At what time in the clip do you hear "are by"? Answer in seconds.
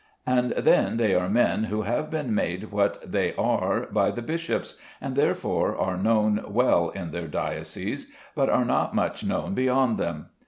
3.35-4.09